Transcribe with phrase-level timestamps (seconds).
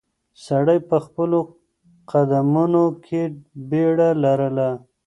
[0.45, 1.39] سړی په خپلو
[2.11, 3.23] قدمونو کې
[3.69, 4.69] بیړه لرله.